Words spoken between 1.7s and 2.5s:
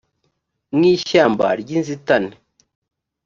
inzitane